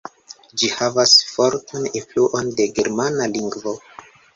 [0.61, 3.81] Ĝi havas fortan influon de germana lingvo.